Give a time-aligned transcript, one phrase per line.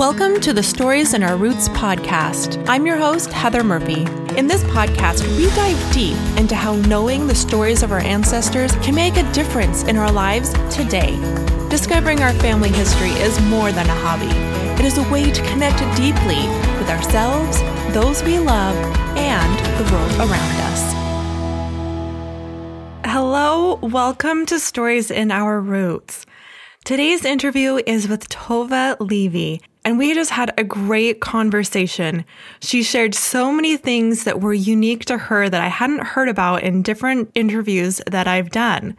[0.00, 2.64] Welcome to the Stories in Our Roots podcast.
[2.66, 4.04] I'm your host, Heather Murphy.
[4.34, 8.94] In this podcast, we dive deep into how knowing the stories of our ancestors can
[8.94, 11.16] make a difference in our lives today.
[11.68, 14.34] Discovering our family history is more than a hobby,
[14.82, 16.48] it is a way to connect deeply
[16.78, 17.60] with ourselves,
[17.92, 18.74] those we love,
[19.18, 20.94] and the world around us.
[23.04, 26.24] Hello, welcome to Stories in Our Roots.
[26.86, 32.24] Today's interview is with Tova Levy, and we just had a great conversation.
[32.60, 36.62] She shared so many things that were unique to her that I hadn't heard about
[36.62, 38.96] in different interviews that I've done.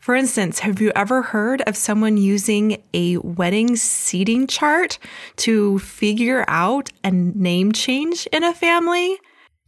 [0.00, 4.98] For instance, have you ever heard of someone using a wedding seating chart
[5.36, 9.18] to figure out a name change in a family?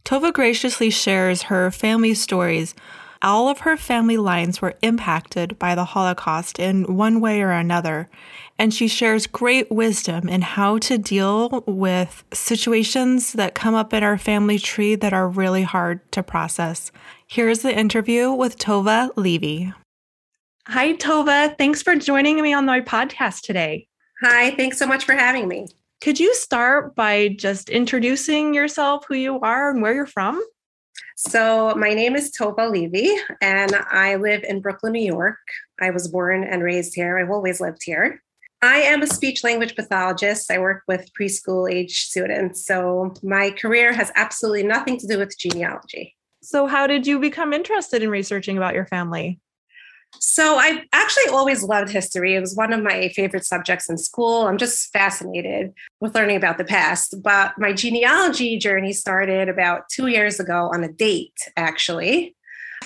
[0.05, 2.73] Tova graciously shares her family stories
[3.21, 8.09] all of her family lines were impacted by the Holocaust in one way or another,
[8.59, 14.03] and she shares great wisdom in how to deal with situations that come up in
[14.03, 16.91] our family tree that are really hard to process.
[17.25, 19.73] Here's the interview with Tova Levy.
[20.67, 21.57] Hi, Tova.
[21.57, 23.87] Thanks for joining me on my podcast today.
[24.21, 25.67] Hi, thanks so much for having me.
[26.01, 30.43] Could you start by just introducing yourself, who you are, and where you're from?
[31.15, 33.09] So, my name is Tova Levy,
[33.41, 35.37] and I live in Brooklyn, New York.
[35.81, 37.17] I was born and raised here.
[37.17, 38.21] I've always lived here.
[38.61, 40.51] I am a speech language pathologist.
[40.51, 42.65] I work with preschool age students.
[42.65, 46.15] So, my career has absolutely nothing to do with genealogy.
[46.41, 49.39] So, how did you become interested in researching about your family?
[50.17, 52.35] So I've actually always loved history.
[52.35, 54.47] It was one of my favorite subjects in school.
[54.47, 57.15] I'm just fascinated with learning about the past.
[57.21, 62.35] But my genealogy journey started about two years ago on a date, actually.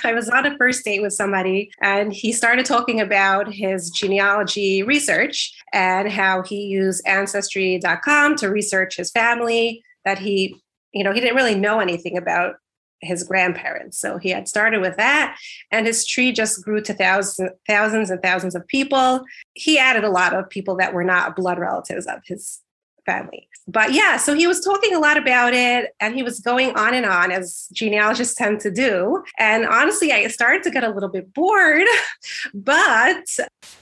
[0.03, 4.83] I was on a first date with somebody and he started talking about his genealogy
[4.83, 10.61] research and how he used ancestry.com to research his family that he
[10.93, 12.55] you know he didn't really know anything about
[13.03, 13.99] his grandparents.
[13.99, 15.37] So he had started with that,
[15.71, 19.23] and his tree just grew to thousands, thousands and thousands of people.
[19.53, 22.61] He added a lot of people that were not blood relatives of his
[23.05, 23.47] family.
[23.67, 26.93] But yeah, so he was talking a lot about it and he was going on
[26.93, 29.23] and on as genealogists tend to do.
[29.39, 31.87] And honestly, I started to get a little bit bored,
[32.53, 33.25] but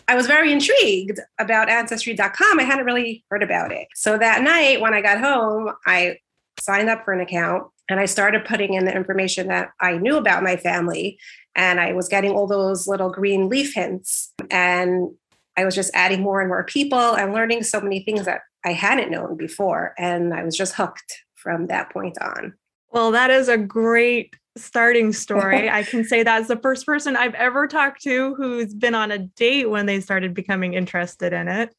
[0.08, 2.60] I was very intrigued about ancestry.com.
[2.60, 3.88] I hadn't really heard about it.
[3.96, 6.18] So that night when I got home, I
[6.60, 10.18] signed up for an account and I started putting in the information that I knew
[10.18, 11.18] about my family.
[11.56, 14.32] And I was getting all those little green leaf hints.
[14.50, 15.10] And
[15.58, 18.74] I was just adding more and more people and learning so many things that I
[18.74, 19.94] hadn't known before.
[19.98, 22.54] And I was just hooked from that point on.
[22.92, 25.70] Well, that is a great starting story.
[25.70, 29.20] I can say that's the first person I've ever talked to who's been on a
[29.20, 31.74] date when they started becoming interested in it.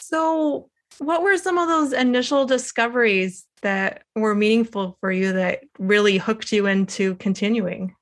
[0.00, 0.68] So,
[0.98, 6.52] what were some of those initial discoveries that were meaningful for you that really hooked
[6.52, 7.94] you into continuing?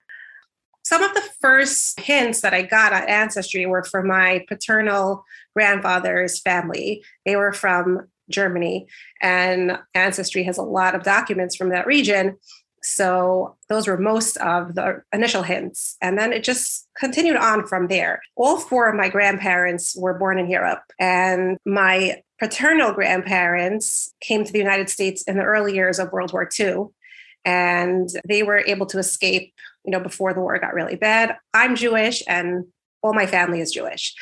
[0.82, 5.24] Some of the first hints that I got on Ancestry were from my paternal
[5.54, 7.04] grandfather's family.
[7.24, 8.86] They were from Germany,
[9.20, 12.36] and Ancestry has a lot of documents from that region.
[12.82, 15.96] So those were most of the initial hints.
[16.00, 18.22] And then it just continued on from there.
[18.36, 24.52] All four of my grandparents were born in Europe, and my paternal grandparents came to
[24.52, 26.86] the United States in the early years of World War II,
[27.44, 29.52] and they were able to escape,
[29.84, 31.36] you know, before the war got really bad.
[31.54, 32.66] I'm Jewish, and
[33.02, 34.14] all my family is Jewish.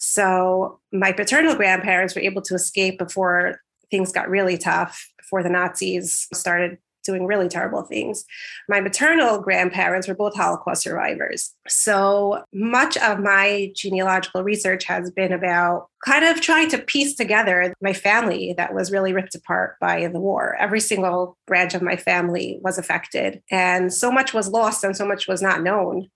[0.00, 5.50] So my paternal grandparents were able to escape before things got really tough, before the
[5.50, 8.24] Nazis started doing really terrible things.
[8.68, 11.52] My maternal grandparents were both Holocaust survivors.
[11.68, 17.72] So much of my genealogical research has been about kind of trying to piece together
[17.80, 20.56] my family that was really ripped apart by the war.
[20.58, 25.06] Every single branch of my family was affected, and so much was lost and so
[25.06, 26.08] much was not known.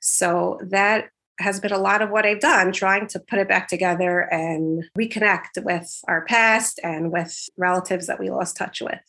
[0.00, 1.08] So that
[1.38, 4.84] has been a lot of what I've done, trying to put it back together and
[4.96, 9.00] reconnect with our past and with relatives that we lost touch with.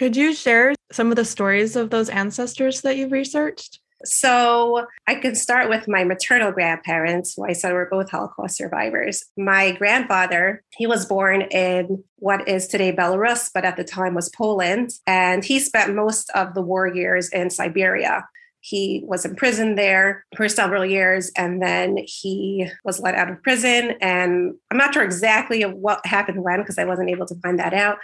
[0.00, 3.80] Could you share some of the stories of those ancestors that you've researched?
[4.02, 9.22] So I can start with my maternal grandparents, who I said were both Holocaust survivors.
[9.36, 14.30] My grandfather, he was born in what is today Belarus, but at the time was
[14.30, 14.88] Poland.
[15.06, 18.24] And he spent most of the war years in Siberia.
[18.60, 23.42] He was in prison there for several years and then he was let out of
[23.42, 23.96] prison.
[24.00, 27.74] And I'm not sure exactly what happened when because I wasn't able to find that
[27.74, 27.98] out,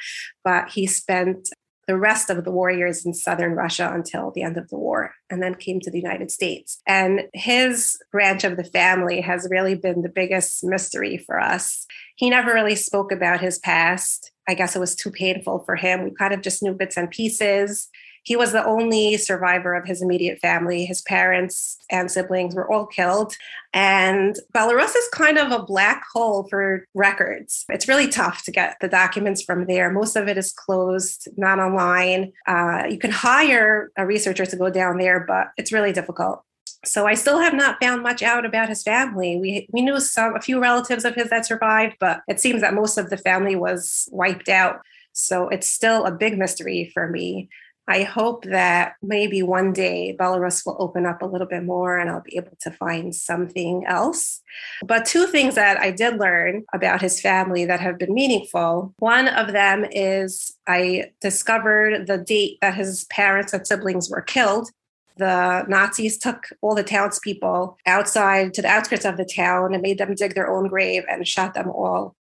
[0.44, 1.48] but he spent
[1.86, 5.42] the rest of the warriors in southern Russia until the end of the war, and
[5.42, 6.80] then came to the United States.
[6.86, 11.86] And his branch of the family has really been the biggest mystery for us.
[12.16, 14.32] He never really spoke about his past.
[14.48, 16.04] I guess it was too painful for him.
[16.04, 17.88] We kind of just knew bits and pieces.
[18.26, 20.84] He was the only survivor of his immediate family.
[20.84, 23.36] His parents and siblings were all killed.
[23.72, 27.64] And Belarus is kind of a black hole for records.
[27.68, 29.92] It's really tough to get the documents from there.
[29.92, 32.32] Most of it is closed, not online.
[32.48, 36.42] Uh, you can hire a researcher to go down there, but it's really difficult.
[36.84, 39.36] So I still have not found much out about his family.
[39.36, 42.74] We we knew some a few relatives of his that survived, but it seems that
[42.74, 44.80] most of the family was wiped out.
[45.12, 47.48] So it's still a big mystery for me.
[47.88, 52.10] I hope that maybe one day Belarus will open up a little bit more and
[52.10, 54.42] I'll be able to find something else.
[54.84, 58.92] But two things that I did learn about his family that have been meaningful.
[58.98, 64.70] One of them is I discovered the date that his parents and siblings were killed.
[65.16, 69.98] The Nazis took all the townspeople outside to the outskirts of the town and made
[69.98, 72.14] them dig their own grave and shot them all.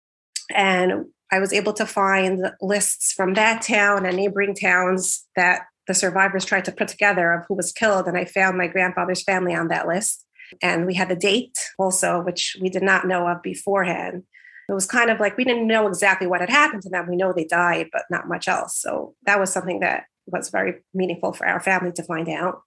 [0.55, 5.95] And I was able to find lists from that town and neighboring towns that the
[5.95, 8.07] survivors tried to put together of who was killed.
[8.07, 10.27] And I found my grandfather's family on that list.
[10.61, 14.25] And we had the date also, which we did not know of beforehand.
[14.69, 17.09] It was kind of like we didn't know exactly what had happened to them.
[17.09, 18.79] We know they died, but not much else.
[18.79, 22.61] So that was something that was very meaningful for our family to find out.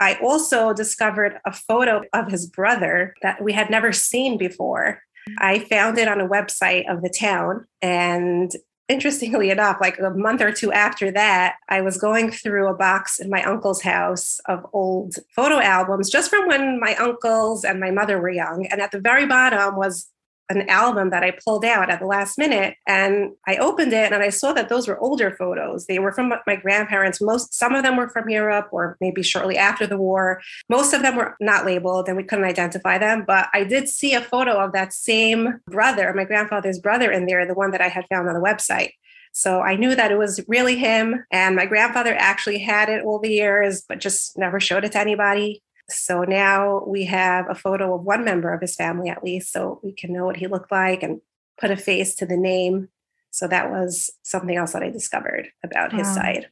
[0.00, 5.02] I also discovered a photo of his brother that we had never seen before.
[5.38, 7.66] I found it on a website of the town.
[7.82, 8.52] And
[8.88, 13.18] interestingly enough, like a month or two after that, I was going through a box
[13.18, 17.90] in my uncle's house of old photo albums just from when my uncles and my
[17.90, 18.66] mother were young.
[18.66, 20.08] And at the very bottom was
[20.50, 24.22] an album that I pulled out at the last minute and I opened it and
[24.22, 25.86] I saw that those were older photos.
[25.86, 27.20] They were from my grandparents.
[27.20, 30.40] Most some of them were from Europe or maybe shortly after the war.
[30.68, 34.14] Most of them were not labeled and we couldn't identify them, but I did see
[34.14, 37.88] a photo of that same brother, my grandfather's brother in there, the one that I
[37.88, 38.92] had found on the website.
[39.32, 41.24] So I knew that it was really him.
[41.30, 44.98] And my grandfather actually had it all the years, but just never showed it to
[44.98, 45.62] anybody.
[45.90, 49.80] So now we have a photo of one member of his family at least, so
[49.82, 51.20] we can know what he looked like and
[51.58, 52.88] put a face to the name.
[53.30, 56.48] So that was something else that I discovered about his side.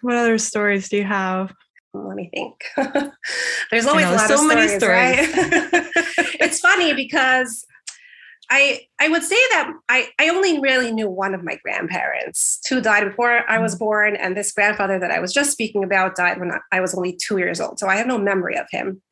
[0.00, 1.52] What other stories do you have?
[1.92, 2.64] Let me think.
[3.70, 5.36] There's always know, a lot so of stories, many stories.
[5.36, 5.90] Right?
[6.40, 7.66] it's funny because
[8.50, 12.60] I I would say that I I only really knew one of my grandparents.
[12.66, 13.80] Two died before I was mm.
[13.80, 17.16] born, and this grandfather that I was just speaking about died when I was only
[17.16, 17.78] two years old.
[17.78, 19.02] So I have no memory of him.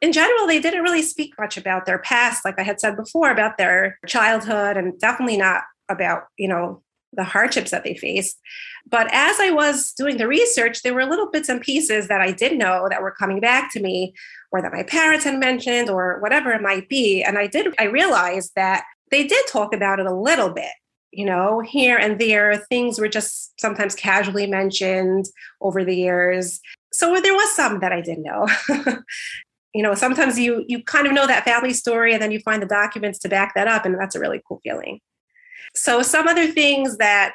[0.00, 3.30] In general, they didn't really speak much about their past, like I had said before,
[3.30, 6.82] about their childhood, and definitely not about you know
[7.16, 8.38] the hardships that they faced.
[8.86, 12.32] But as I was doing the research, there were little bits and pieces that I
[12.32, 14.14] did know that were coming back to me
[14.52, 17.22] or that my parents had mentioned or whatever it might be.
[17.22, 20.72] And I did, I realized that they did talk about it a little bit,
[21.12, 22.56] you know, here and there.
[22.68, 25.26] Things were just sometimes casually mentioned
[25.60, 26.60] over the years.
[26.92, 28.48] So there was some that I didn't know.
[29.74, 32.62] you know, sometimes you you kind of know that family story and then you find
[32.62, 35.00] the documents to back that up, and that's a really cool feeling.
[35.74, 37.34] So some other things that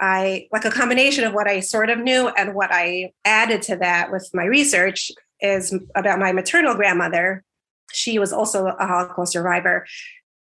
[0.00, 3.76] I like a combination of what I sort of knew and what I added to
[3.76, 7.44] that with my research is about my maternal grandmother.
[7.92, 9.86] She was also a Holocaust survivor.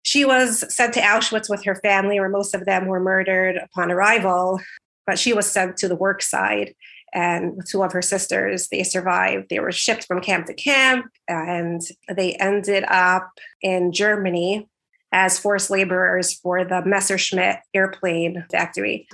[0.03, 3.91] She was sent to Auschwitz with her family, where most of them were murdered upon
[3.91, 4.59] arrival,
[5.05, 6.73] but she was sent to the work side.
[7.13, 9.49] And two of her sisters, they survived.
[9.49, 13.29] They were shipped from camp to camp, and they ended up
[13.61, 14.67] in Germany
[15.11, 19.07] as forced laborers for the Messerschmitt airplane factory.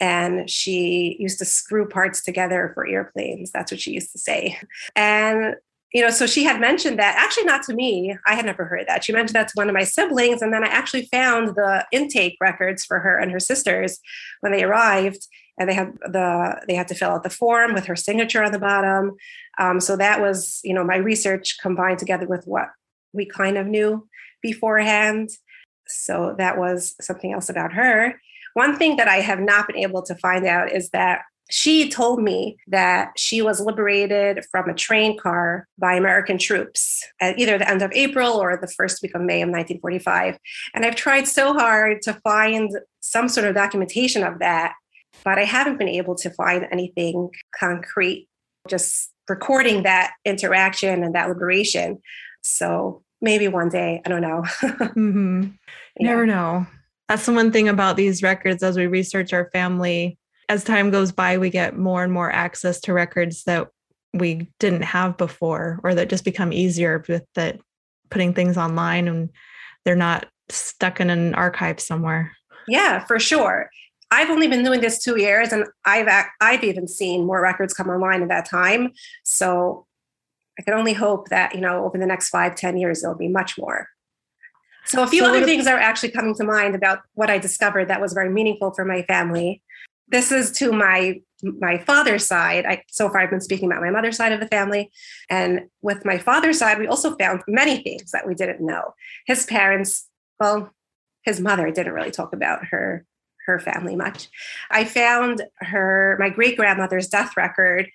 [0.00, 3.50] And she used to screw parts together for airplanes.
[3.52, 4.58] That's what she used to say.
[4.96, 5.56] And
[5.94, 8.16] you know, so she had mentioned that actually not to me.
[8.26, 9.04] I had never heard that.
[9.04, 10.42] She mentioned that to one of my siblings.
[10.42, 14.00] And then I actually found the intake records for her and her sisters
[14.40, 15.28] when they arrived.
[15.56, 18.50] And they had the they had to fill out the form with her signature on
[18.50, 19.12] the bottom.
[19.60, 22.70] Um, so that was, you know, my research combined together with what
[23.12, 24.08] we kind of knew
[24.44, 25.30] beforehand.
[25.88, 28.20] So that was something else about her.
[28.52, 32.22] One thing that I have not been able to find out is that she told
[32.22, 37.68] me that she was liberated from a train car by American troops at either the
[37.68, 40.38] end of April or the first week of May of 1945.
[40.74, 42.70] And I've tried so hard to find
[43.00, 44.74] some sort of documentation of that,
[45.22, 48.28] but I haven't been able to find anything concrete,
[48.68, 52.00] just recording that interaction and that liberation.
[52.42, 54.42] So maybe one day, I don't know.
[54.62, 55.48] mm-hmm.
[55.98, 56.06] yeah.
[56.06, 56.66] Never know.
[57.08, 61.12] That's the one thing about these records as we research our family as time goes
[61.12, 63.68] by, we get more and more access to records that
[64.12, 67.58] we didn't have before or that just become easier with that
[68.10, 69.30] putting things online and
[69.84, 72.32] they're not stuck in an archive somewhere.
[72.68, 73.70] Yeah, for sure.
[74.10, 76.08] I've only been doing this two years, and I've
[76.40, 78.92] I've even seen more records come online in that time.
[79.24, 79.86] So
[80.58, 83.28] I can only hope that you know over the next five, ten years there'll be
[83.28, 83.88] much more.
[84.86, 87.88] So a few so other things are actually coming to mind about what I discovered
[87.88, 89.62] that was very meaningful for my family.
[90.08, 92.64] This is to my my father's side.
[92.66, 94.90] I, so far, I've been speaking about my mother's side of the family,
[95.28, 98.94] and with my father's side, we also found many things that we didn't know.
[99.26, 100.08] His parents,
[100.38, 100.70] well,
[101.22, 103.06] his mother didn't really talk about her
[103.46, 104.28] her family much.
[104.70, 107.90] I found her my great grandmother's death record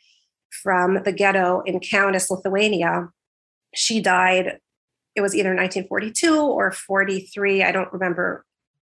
[0.52, 3.10] from the ghetto in Kaunas, Lithuania.
[3.74, 4.60] She died.
[5.16, 7.64] It was either 1942 or 43.
[7.64, 8.46] I don't remember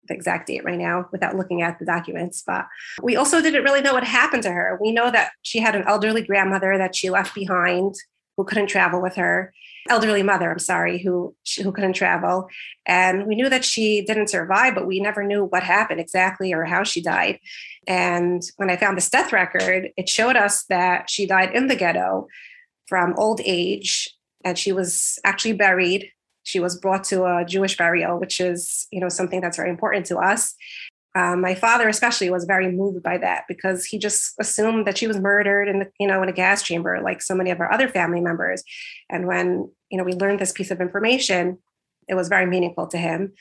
[0.07, 2.43] the exact date right now without looking at the documents.
[2.45, 2.67] But
[3.01, 4.77] we also didn't really know what happened to her.
[4.81, 7.95] We know that she had an elderly grandmother that she left behind
[8.37, 9.53] who couldn't travel with her
[9.89, 12.47] elderly mother i'm sorry who who couldn't travel.
[12.87, 16.65] And we knew that she didn't survive but we never knew what happened exactly or
[16.65, 17.39] how she died.
[17.87, 21.75] And when i found this death record it showed us that she died in the
[21.75, 22.27] ghetto
[22.87, 24.09] from old age
[24.43, 26.11] and she was actually buried.
[26.43, 30.05] She was brought to a jewish burial which is you know something that's very important
[30.07, 30.55] to us
[31.15, 35.07] um, my father especially was very moved by that because he just assumed that she
[35.07, 37.71] was murdered in the, you know in a gas chamber like so many of our
[37.71, 38.63] other family members.
[39.09, 41.57] And when you know we learned this piece of information
[42.07, 43.33] it was very meaningful to him.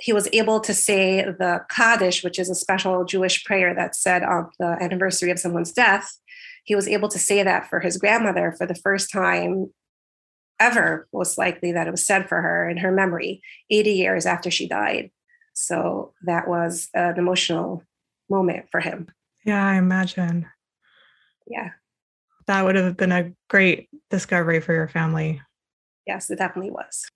[0.00, 4.22] He was able to say the kaddish which is a special jewish prayer that's said
[4.22, 6.18] on the anniversary of someone's death
[6.68, 9.72] he was able to say that for his grandmother for the first time
[10.60, 14.50] ever most likely that it was said for her in her memory 80 years after
[14.50, 15.10] she died
[15.58, 17.82] so that was an emotional
[18.30, 19.08] moment for him.
[19.44, 20.46] Yeah, I imagine.
[21.48, 21.70] Yeah.
[22.46, 25.42] That would have been a great discovery for your family.
[26.06, 27.08] Yes, it definitely was.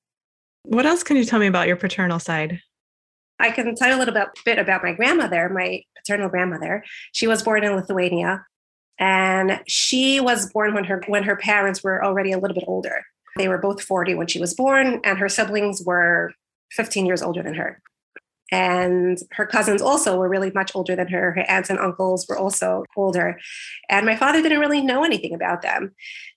[0.64, 2.61] What else can you tell me about your paternal side?
[3.38, 6.84] I can tell you a little bit, about my grandmother, my paternal grandmother.
[7.12, 8.44] She was born in Lithuania
[8.99, 13.04] and she was born when her when her parents were already a little bit older.
[13.37, 16.32] They were both 40 when she was born and her siblings were
[16.72, 17.80] 15 years older than her.
[18.52, 21.32] And her cousins also were really much older than her.
[21.32, 23.40] Her aunts and uncles were also older.
[23.88, 25.94] And my father didn't really know anything about them.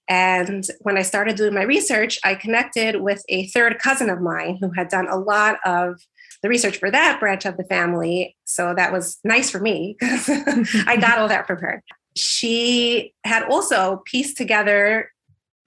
[0.07, 4.57] And when I started doing my research, I connected with a third cousin of mine
[4.61, 5.99] who had done a lot of
[6.41, 8.37] the research for that branch of the family.
[8.45, 10.29] So that was nice for me because
[10.87, 11.83] I got all that from her.
[12.15, 15.11] She had also pieced together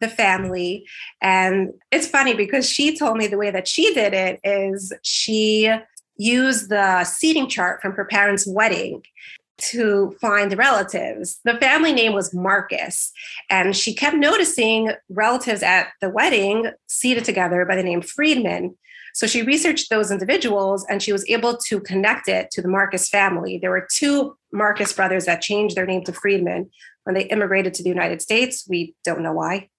[0.00, 0.86] the family.
[1.20, 5.70] And it's funny because she told me the way that she did it is she
[6.18, 9.02] use the seating chart from her parents' wedding
[9.58, 11.40] to find relatives.
[11.44, 13.12] The family name was Marcus,
[13.50, 18.76] and she kept noticing relatives at the wedding seated together by the name Friedman.
[19.14, 23.08] So she researched those individuals and she was able to connect it to the Marcus
[23.08, 23.58] family.
[23.58, 26.70] There were two Marcus brothers that changed their name to Friedman
[27.02, 28.64] when they immigrated to the United States.
[28.68, 29.70] We don't know why.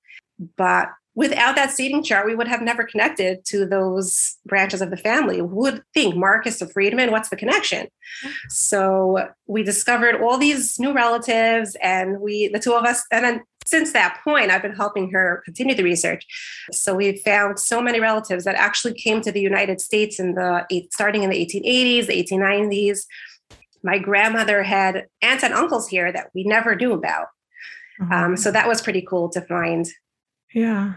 [0.57, 4.95] But without that seating chart, we would have never connected to those branches of the
[4.95, 5.39] family.
[5.39, 7.11] Who would think Marcus of Friedman?
[7.11, 7.89] What's the connection?
[8.47, 13.43] So we discovered all these new relatives, and we, the two of us, and then
[13.65, 16.25] since that point, I've been helping her continue the research.
[16.71, 20.65] So we found so many relatives that actually came to the United States in the
[20.89, 22.99] starting in the 1880s, the 1890s.
[23.83, 27.27] My grandmother had aunts and uncles here that we never knew about.
[28.01, 28.13] Mm-hmm.
[28.13, 29.85] Um, so that was pretty cool to find
[30.53, 30.93] yeah.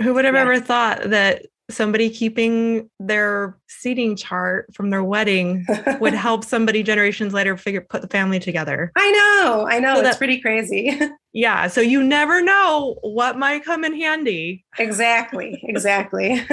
[0.00, 0.42] Who would have yeah.
[0.42, 5.66] ever thought that somebody keeping their seating chart from their wedding
[6.00, 8.92] would help somebody generations later figure put the family together?
[8.96, 9.66] I know.
[9.68, 9.94] I know.
[9.94, 10.98] So it's that, pretty crazy.
[11.32, 11.66] yeah.
[11.66, 14.64] So you never know what might come in handy.
[14.78, 15.60] Exactly.
[15.64, 16.44] Exactly.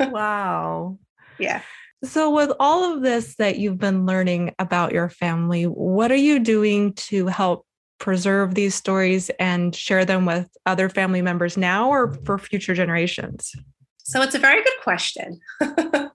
[0.00, 0.98] wow.
[1.38, 1.62] Yeah.
[2.04, 6.38] So, with all of this that you've been learning about your family, what are you
[6.38, 7.66] doing to help
[8.04, 13.56] preserve these stories and share them with other family members now or for future generations?
[14.04, 15.40] So it's a very good question.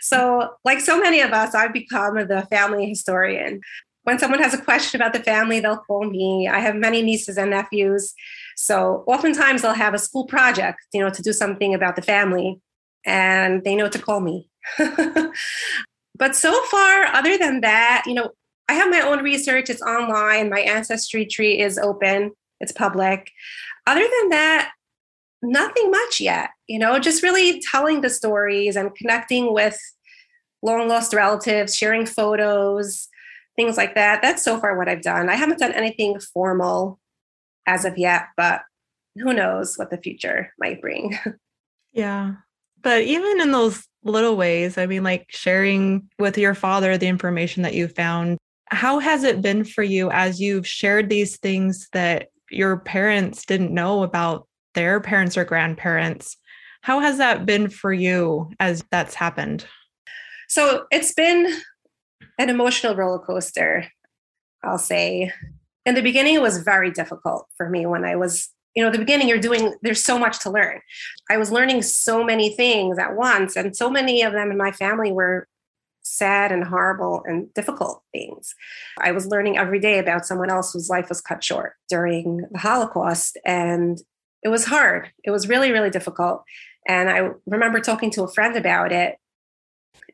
[0.00, 3.60] so, like so many of us, I've become the family historian.
[4.02, 6.48] When someone has a question about the family, they'll call me.
[6.48, 8.14] I have many nieces and nephews.
[8.56, 12.60] So, oftentimes they'll have a school project, you know, to do something about the family,
[13.06, 14.50] and they know to call me.
[16.16, 18.32] but so far, other than that, you know,
[18.68, 19.70] I have my own research.
[19.70, 20.50] It's online.
[20.50, 22.32] My ancestry tree is open.
[22.60, 23.30] It's public.
[23.86, 24.72] Other than that,
[25.42, 26.50] nothing much yet.
[26.66, 29.78] You know, just really telling the stories and connecting with
[30.62, 33.08] long lost relatives, sharing photos,
[33.56, 34.22] things like that.
[34.22, 35.28] That's so far what I've done.
[35.28, 36.98] I haven't done anything formal
[37.66, 38.62] as of yet, but
[39.16, 41.18] who knows what the future might bring.
[41.92, 42.34] Yeah.
[42.80, 47.64] But even in those little ways, I mean, like sharing with your father the information
[47.64, 48.38] that you found
[48.70, 53.72] How has it been for you as you've shared these things that your parents didn't
[53.72, 56.36] know about their parents or grandparents?
[56.82, 59.66] How has that been for you as that's happened?
[60.48, 61.52] So it's been
[62.38, 63.86] an emotional roller coaster,
[64.62, 65.32] I'll say.
[65.84, 68.98] In the beginning, it was very difficult for me when I was, you know, the
[68.98, 70.80] beginning, you're doing, there's so much to learn.
[71.30, 74.72] I was learning so many things at once, and so many of them in my
[74.72, 75.48] family were
[76.08, 78.54] sad and horrible and difficult things.
[79.00, 82.58] I was learning every day about someone else whose life was cut short during the
[82.58, 83.38] Holocaust.
[83.44, 83.98] And
[84.42, 85.10] it was hard.
[85.24, 86.44] It was really, really difficult.
[86.86, 89.16] And I remember talking to a friend about it.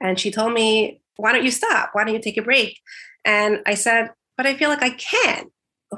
[0.01, 1.91] And she told me, Why don't you stop?
[1.93, 2.79] Why don't you take a break?
[3.25, 5.51] And I said, But I feel like I can't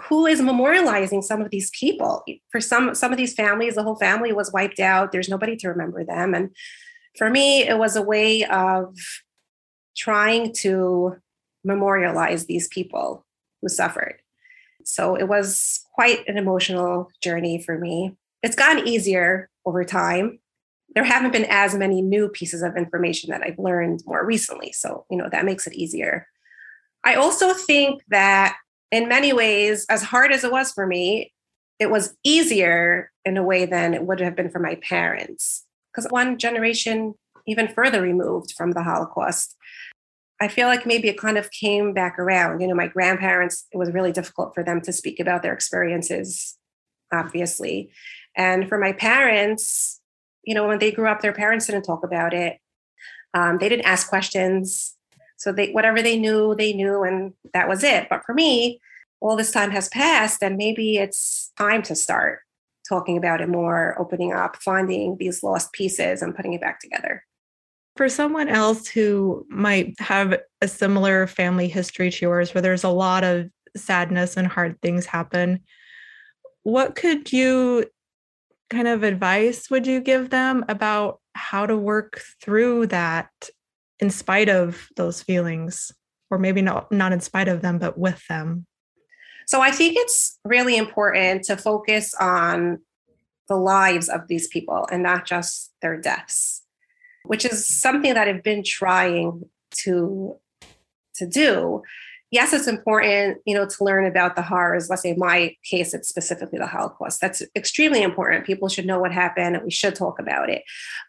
[0.08, 2.24] Who is memorializing some of these people?
[2.52, 5.12] For some some of these families, the whole family was wiped out.
[5.12, 6.34] There's nobody to remember them.
[6.34, 6.50] And
[7.16, 8.94] for me, it was a way of
[9.96, 11.16] trying to
[11.64, 13.24] memorialize these people
[13.60, 14.20] who suffered.
[14.84, 18.16] So it was quite an emotional journey for me.
[18.42, 20.38] It's gotten easier over time.
[20.94, 24.72] There haven't been as many new pieces of information that I've learned more recently.
[24.72, 26.28] So, you know, that makes it easier.
[27.04, 28.56] I also think that
[28.92, 31.32] in many ways, as hard as it was for me,
[31.78, 35.64] it was easier in a way than it would have been for my parents.
[35.92, 37.14] Because one generation
[37.46, 39.56] even further removed from the Holocaust,
[40.40, 42.60] I feel like maybe it kind of came back around.
[42.60, 46.58] You know, my grandparents, it was really difficult for them to speak about their experiences,
[47.12, 47.90] obviously.
[48.36, 50.00] And for my parents,
[50.44, 52.58] you know, when they grew up, their parents didn't talk about it.
[53.32, 54.94] Um, they didn't ask questions.
[55.38, 58.08] So they whatever they knew, they knew, and that was it.
[58.08, 58.80] But for me,
[59.20, 62.40] all this time has passed, and maybe it's time to start
[62.88, 67.24] talking about it more, opening up, finding these lost pieces and putting it back together.
[67.96, 72.90] For someone else who might have a similar family history to yours, where there's a
[72.90, 75.60] lot of sadness and hard things happen,
[76.62, 77.86] what could you
[78.68, 83.30] kind of advice would you give them about how to work through that
[84.00, 85.90] in spite of those feelings?
[86.30, 88.66] Or maybe not, not in spite of them, but with them?
[89.46, 92.80] So I think it's really important to focus on
[93.48, 96.65] the lives of these people and not just their deaths
[97.26, 99.48] which is something that I've been trying
[99.82, 100.38] to
[101.16, 101.82] to do.
[102.30, 104.90] Yes, it's important, you know, to learn about the horrors.
[104.90, 107.20] Let's say my case, it's specifically the Holocaust.
[107.20, 108.46] That's extremely important.
[108.46, 110.62] People should know what happened and we should talk about it.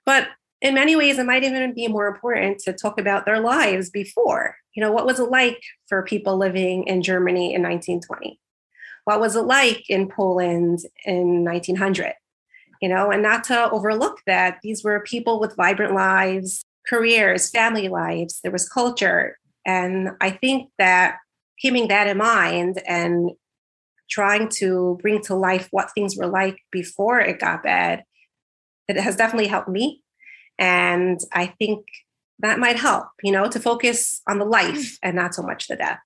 [0.05, 0.27] But
[0.61, 4.57] in many ways, it might even be more important to talk about their lives before.
[4.73, 8.39] You know, what was it like for people living in Germany in 1920?
[9.05, 12.13] What was it like in Poland in 1900?
[12.81, 17.89] You know, and not to overlook that these were people with vibrant lives, careers, family
[17.89, 19.37] lives, there was culture.
[19.65, 21.17] And I think that
[21.59, 23.31] keeping that in mind and
[24.09, 28.03] trying to bring to life what things were like before it got bad,
[28.87, 30.01] it has definitely helped me.
[30.57, 31.85] And I think
[32.39, 34.97] that might help, you know, to focus on the life mm.
[35.03, 35.99] and not so much the death.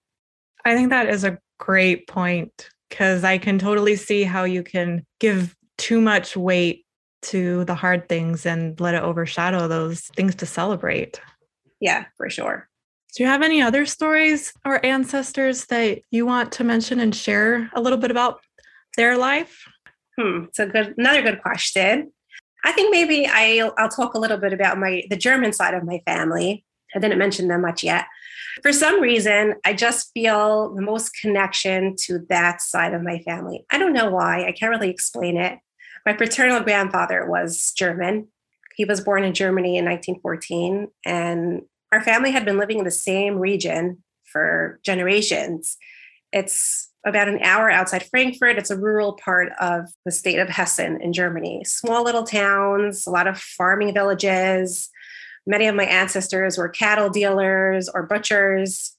[0.65, 5.05] I think that is a great point because I can totally see how you can
[5.19, 6.85] give too much weight
[7.23, 11.19] to the hard things and let it overshadow those things to celebrate.
[11.79, 12.69] Yeah, for sure.
[13.15, 17.69] Do you have any other stories or ancestors that you want to mention and share
[17.73, 18.41] a little bit about
[18.95, 19.65] their life?
[20.19, 22.11] Hmm, it's a good another good question.
[22.63, 25.83] I think maybe I'll, I'll talk a little bit about my the German side of
[25.83, 26.63] my family.
[26.95, 28.05] I didn't mention them much yet.
[28.61, 33.65] For some reason, I just feel the most connection to that side of my family.
[33.71, 34.45] I don't know why.
[34.45, 35.57] I can't really explain it.
[36.05, 38.27] My paternal grandfather was German.
[38.75, 41.61] He was born in Germany in 1914, and
[41.91, 45.77] our family had been living in the same region for generations.
[46.31, 48.57] It's about an hour outside Frankfurt.
[48.57, 51.63] It's a rural part of the state of Hessen in Germany.
[51.65, 54.89] Small little towns, a lot of farming villages.
[55.45, 58.90] Many of my ancestors were cattle dealers or butchers.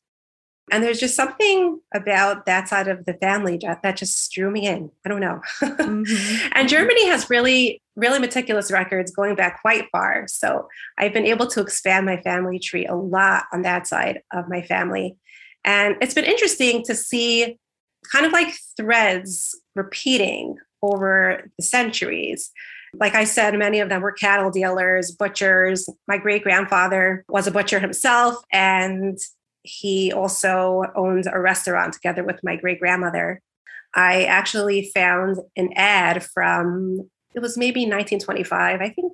[0.70, 4.66] And there's just something about that side of the family that, that just drew me
[4.66, 4.90] in.
[5.04, 5.40] I don't know.
[5.60, 6.48] Mm-hmm.
[6.52, 10.26] and Germany has really, really meticulous records going back quite far.
[10.28, 14.48] So I've been able to expand my family tree a lot on that side of
[14.48, 15.16] my family.
[15.64, 17.58] And it's been interesting to see
[18.10, 22.50] kind of like threads repeating over the centuries.
[22.94, 25.88] Like I said, many of them were cattle dealers, butchers.
[26.06, 29.18] My great grandfather was a butcher himself, and
[29.62, 33.40] he also owned a restaurant together with my great grandmother.
[33.94, 39.12] I actually found an ad from, it was maybe 1925, I think,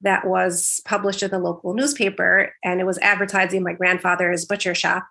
[0.00, 2.52] that was published in the local newspaper.
[2.64, 5.06] And it was advertising my grandfather's butcher shop.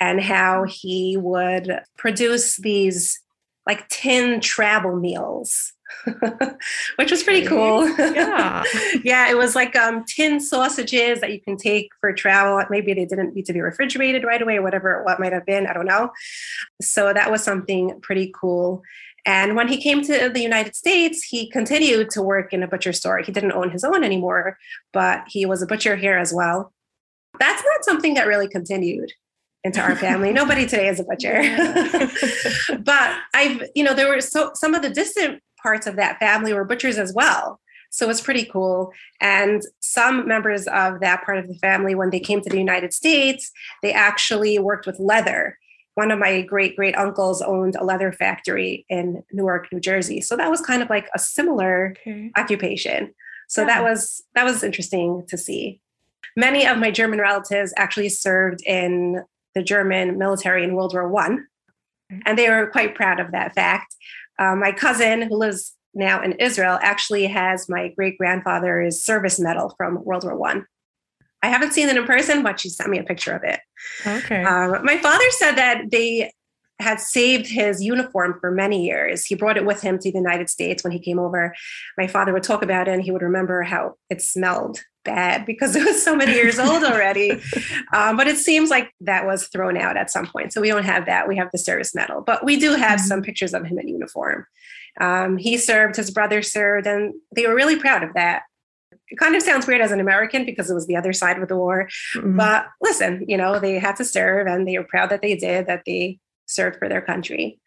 [0.00, 3.20] and how he would produce these
[3.66, 5.72] like tin travel meals
[6.96, 7.86] which was pretty cool.
[8.16, 8.62] Yeah.
[9.04, 12.62] yeah, it was like um, tin sausages that you can take for travel.
[12.70, 15.66] Maybe they didn't need to be refrigerated right away or whatever, what might have been.
[15.66, 16.10] I don't know.
[16.80, 18.82] So that was something pretty cool.
[19.26, 22.92] And when he came to the United States, he continued to work in a butcher
[22.92, 23.18] store.
[23.18, 24.56] He didn't own his own anymore,
[24.92, 26.72] but he was a butcher here as well.
[27.40, 29.12] That's not something that really continued
[29.64, 30.32] into our family.
[30.32, 31.42] Nobody today is a butcher.
[32.78, 36.52] but I've, you know, there were so some of the distant parts of that family
[36.52, 37.58] were butchers as well.
[37.90, 38.92] So it's pretty cool.
[39.20, 42.92] And some members of that part of the family, when they came to the United
[42.92, 43.50] States,
[43.82, 45.58] they actually worked with leather.
[45.94, 50.20] One of my great great uncles owned a leather factory in Newark, New Jersey.
[50.20, 52.30] So that was kind of like a similar okay.
[52.36, 53.12] occupation.
[53.48, 53.66] So yeah.
[53.68, 55.80] that was that was interesting to see.
[56.36, 59.24] Many of my German relatives actually served in
[59.54, 61.46] the German military in World War One,
[62.12, 62.20] mm.
[62.26, 63.96] and they were quite proud of that fact.
[64.38, 69.74] Uh, my cousin, who lives now in Israel, actually has my great grandfather's service medal
[69.76, 70.66] from World War One.
[71.42, 71.46] I.
[71.46, 73.60] I haven't seen it in person, but she sent me a picture of it.
[74.06, 74.42] Okay.
[74.42, 76.32] Um, my father said that they
[76.78, 79.24] had saved his uniform for many years.
[79.24, 81.54] He brought it with him to the United States when he came over.
[81.96, 85.74] My father would talk about it and he would remember how it smelled bad because
[85.74, 87.40] it was so many years old already.
[87.94, 90.52] Um, but it seems like that was thrown out at some point.
[90.52, 91.28] So we don't have that.
[91.28, 93.06] We have the service medal, but we do have mm-hmm.
[93.06, 94.46] some pictures of him in uniform.
[95.00, 98.42] Um, he served, his brother served, and they were really proud of that.
[99.08, 101.48] It kind of sounds weird as an American because it was the other side of
[101.48, 101.88] the war.
[102.14, 102.36] Mm-hmm.
[102.36, 105.66] But listen, you know, they had to serve and they were proud that they did,
[105.66, 107.60] that they served for their country.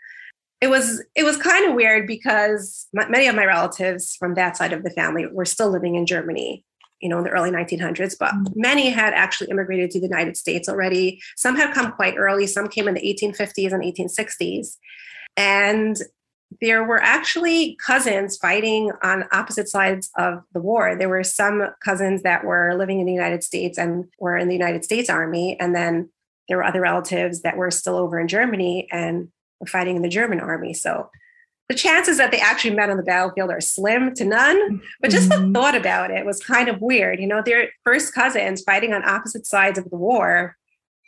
[0.62, 4.74] It was it was kind of weird because many of my relatives from that side
[4.74, 6.66] of the family were still living in Germany
[7.00, 8.52] you know, in the early 1900s, but mm-hmm.
[8.56, 11.22] many had actually immigrated to the United States already.
[11.36, 14.78] Some had come quite early, some came in the 1850s and 1860s.
[15.38, 15.98] And
[16.62, 20.96] there were actually cousins fighting on opposite sides of the war.
[20.96, 24.56] There were some cousins that were living in the United States and were in the
[24.56, 25.60] United States Army.
[25.60, 26.10] And then
[26.50, 29.30] there were other relatives that were still over in Germany and
[29.62, 30.74] were fighting in the German army.
[30.74, 31.10] So
[31.70, 34.82] the chances that they actually met on the battlefield are slim to none.
[35.00, 35.54] But just mm-hmm.
[35.54, 37.20] the thought about it was kind of weird.
[37.20, 40.58] You know, they're first cousins fighting on opposite sides of the war,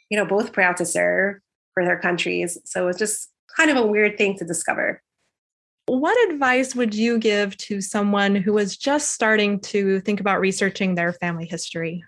[0.10, 1.38] you know, both proud to serve
[1.74, 2.58] for their countries.
[2.64, 5.02] So it was just kind of a weird thing to discover.
[5.88, 10.94] What advice would you give to someone who was just starting to think about researching
[10.94, 12.04] their family history?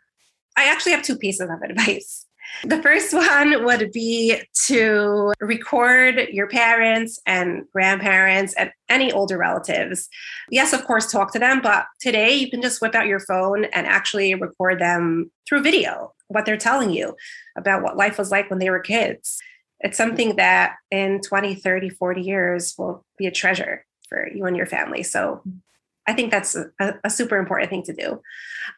[0.56, 2.23] I actually have two pieces of advice.
[2.64, 10.08] The first one would be to record your parents and grandparents and any older relatives.
[10.50, 13.66] Yes, of course, talk to them, but today you can just whip out your phone
[13.66, 17.16] and actually record them through video, what they're telling you
[17.58, 19.40] about what life was like when they were kids.
[19.80, 24.56] It's something that in 20, 30, 40 years will be a treasure for you and
[24.56, 25.04] your family.
[25.04, 25.44] So
[26.06, 26.66] I think that's a,
[27.04, 28.22] a, super important thing to do.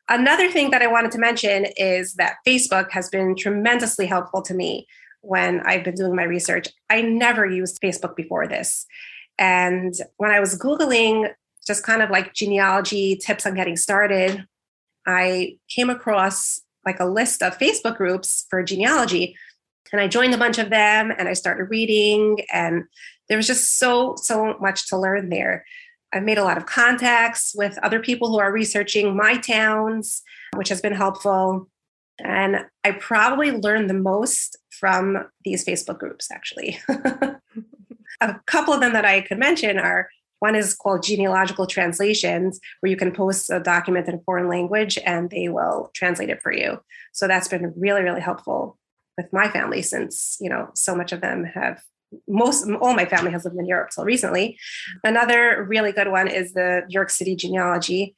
[0.07, 4.53] Another thing that I wanted to mention is that Facebook has been tremendously helpful to
[4.53, 4.85] me
[5.21, 6.67] when I've been doing my research.
[6.89, 8.85] I never used Facebook before this.
[9.39, 11.33] And when I was Googling
[11.65, 14.45] just kind of like genealogy tips on getting started,
[15.07, 19.35] I came across like a list of Facebook groups for genealogy.
[19.91, 22.83] And I joined a bunch of them and I started reading, and
[23.29, 25.65] there was just so, so much to learn there.
[26.15, 30.23] I've made a lot of contacts with other people who are researching my towns,
[30.55, 31.69] which has been helpful.
[32.19, 36.79] And I probably learned the most from these Facebook groups, actually.
[38.21, 42.89] a couple of them that I could mention are one is called Genealogical Translations, where
[42.89, 46.51] you can post a document in a foreign language and they will translate it for
[46.51, 46.79] you.
[47.13, 48.77] So that's been really, really helpful
[49.17, 51.81] with my family since, you know, so much of them have
[52.27, 54.57] most all my family has lived in Europe till recently.
[55.03, 58.15] Another really good one is the York City genealogy.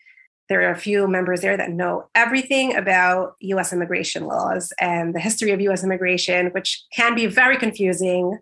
[0.50, 5.20] There are a few members there that know everything about US immigration laws and the
[5.20, 8.40] history of US immigration, which can be very confusing.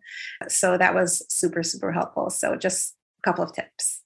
[0.48, 2.30] So that was super, super helpful.
[2.30, 4.02] So just a couple of tips.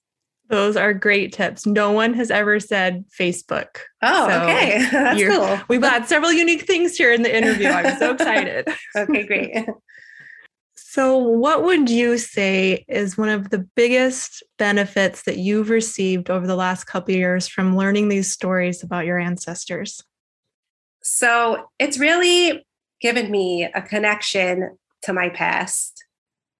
[0.50, 1.64] Those are great tips.
[1.64, 3.68] No one has ever said Facebook.
[4.02, 4.88] Oh, so okay.
[4.92, 5.60] That's cool.
[5.68, 7.68] We've got several unique things here in the interview.
[7.68, 8.66] I'm so excited.
[8.96, 9.68] okay, great.
[10.92, 16.48] So, what would you say is one of the biggest benefits that you've received over
[16.48, 20.02] the last couple years from learning these stories about your ancestors?
[21.00, 22.66] So, it's really
[23.00, 26.04] given me a connection to my past.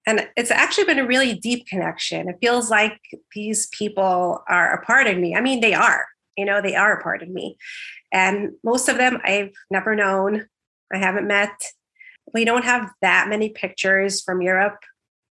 [0.07, 2.29] And it's actually been a really deep connection.
[2.29, 3.01] It feels like
[3.35, 5.35] these people are a part of me.
[5.35, 6.05] I mean, they are,
[6.37, 7.57] you know, they are a part of me.
[8.13, 10.47] And most of them I've never known,
[10.93, 11.51] I haven't met
[12.33, 14.77] We don't have that many pictures from Europe.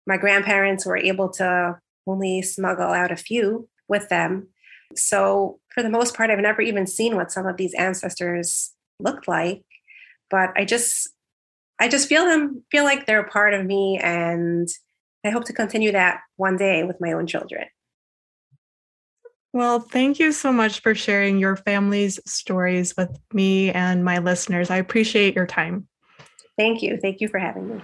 [0.06, 4.48] My grandparents were able to only smuggle out a few with them.
[4.94, 9.28] So, for the most part, I've never even seen what some of these ancestors looked
[9.28, 9.62] like.
[10.30, 11.10] But I just,
[11.78, 14.68] I just feel them, feel like they're a part of me, and
[15.24, 17.66] I hope to continue that one day with my own children.
[19.52, 24.70] Well, thank you so much for sharing your family's stories with me and my listeners.
[24.70, 25.88] I appreciate your time.
[26.58, 26.98] Thank you.
[26.98, 27.80] Thank you for having me.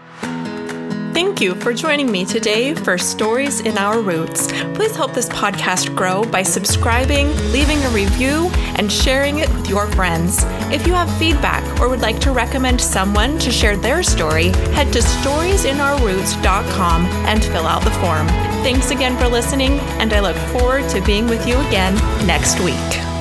[1.14, 4.48] Thank you for joining me today for Stories in Our Roots.
[4.74, 9.87] Please help this podcast grow by subscribing, leaving a review, and sharing it with your
[9.92, 10.42] friends.
[10.72, 14.92] If you have feedback or would like to recommend someone to share their story, head
[14.92, 18.26] to storiesinourroots.com and fill out the form.
[18.64, 21.94] Thanks again for listening, and I look forward to being with you again
[22.26, 23.13] next week.